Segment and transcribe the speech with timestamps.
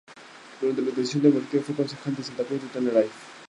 [0.59, 3.11] Durante la transición democrática fue concejal de Santa Cruz de Tenerife.